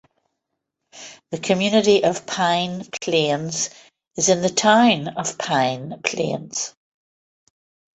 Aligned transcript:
The 1.29 1.37
community 1.37 2.03
of 2.03 2.25
Pine 2.25 2.85
Plains 2.85 3.69
is 4.17 4.29
in 4.29 4.41
the 4.41 4.49
town 4.49 5.09
of 5.09 5.37
Pine 5.37 6.01
Plains. 6.03 6.73